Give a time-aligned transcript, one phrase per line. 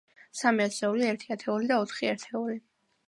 [0.37, 2.57] სამი ასეული, ერთი ათეული და ოთხი ერთეული.